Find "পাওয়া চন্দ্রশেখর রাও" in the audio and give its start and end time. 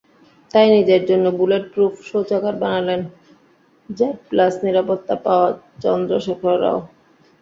5.25-6.79